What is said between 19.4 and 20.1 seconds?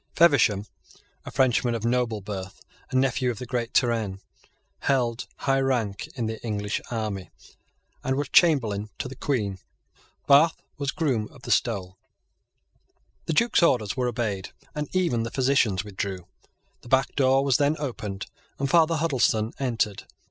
entered.